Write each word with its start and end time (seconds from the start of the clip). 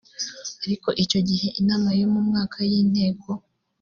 ariko 0.63 0.89
icyo 1.03 1.19
gihe 1.29 1.47
inama 1.59 1.89
yo 1.99 2.07
mu 2.13 2.21
mwaka 2.27 2.57
y 2.69 2.71
inteko 2.81 3.29